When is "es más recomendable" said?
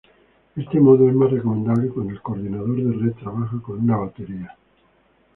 1.07-1.89